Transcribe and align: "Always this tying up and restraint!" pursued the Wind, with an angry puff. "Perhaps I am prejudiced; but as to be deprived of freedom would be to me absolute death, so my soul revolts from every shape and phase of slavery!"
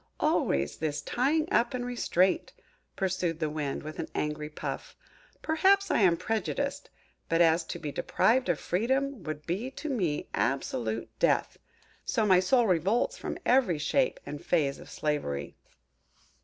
"Always 0.19 0.77
this 0.77 1.03
tying 1.03 1.47
up 1.53 1.75
and 1.75 1.85
restraint!" 1.85 2.53
pursued 2.95 3.39
the 3.39 3.51
Wind, 3.51 3.83
with 3.83 3.99
an 3.99 4.07
angry 4.15 4.49
puff. 4.49 4.95
"Perhaps 5.43 5.91
I 5.91 5.99
am 5.99 6.17
prejudiced; 6.17 6.89
but 7.29 7.39
as 7.39 7.63
to 7.65 7.77
be 7.77 7.91
deprived 7.91 8.49
of 8.49 8.59
freedom 8.59 9.21
would 9.21 9.45
be 9.45 9.69
to 9.69 9.89
me 9.89 10.27
absolute 10.33 11.07
death, 11.19 11.59
so 12.03 12.25
my 12.25 12.39
soul 12.39 12.65
revolts 12.65 13.15
from 13.19 13.37
every 13.45 13.77
shape 13.77 14.19
and 14.25 14.43
phase 14.43 14.79
of 14.79 14.89
slavery!" 14.89 15.55